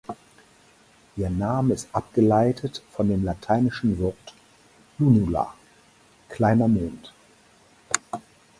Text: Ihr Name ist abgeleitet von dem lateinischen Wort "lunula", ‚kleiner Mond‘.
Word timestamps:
Ihr 1.15 1.29
Name 1.29 1.75
ist 1.75 1.89
abgeleitet 1.93 2.81
von 2.91 3.07
dem 3.07 3.23
lateinischen 3.23 3.99
Wort 3.99 4.33
"lunula", 4.97 5.53
‚kleiner 6.27 6.67
Mond‘. 6.67 7.13